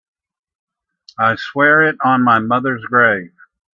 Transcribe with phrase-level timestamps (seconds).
[1.19, 3.33] I swear it on my mother's grave.